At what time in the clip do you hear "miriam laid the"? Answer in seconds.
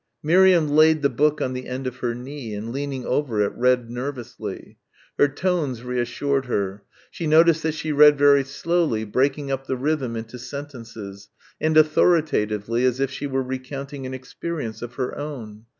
0.23-1.09